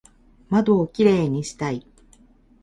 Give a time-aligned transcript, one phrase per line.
[0.49, 1.85] 窓をキレイにしたい